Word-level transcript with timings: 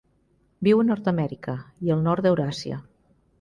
Viu 0.67 0.79
a 0.83 0.85
Nord-amèrica 0.87 1.55
i 1.89 1.93
al 1.97 2.03
nord 2.09 2.27
d'Euràsia. 2.29 2.81